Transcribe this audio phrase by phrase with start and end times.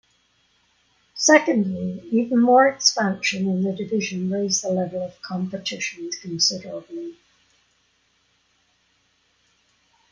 [1.13, 7.17] Secondly, even more expansion in the division raised the level of competition considerably.